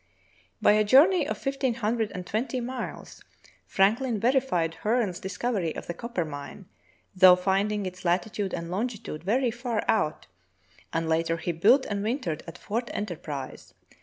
[0.63, 3.23] By a journey of fifteen hundred and twenty miles
[3.67, 6.65] Franklin verified Hearne's discovery of the Coppermine,
[7.15, 10.25] though finding its latitude and longitude very far out,
[10.91, 13.75] and later he built and wintered at Fort Enterprise.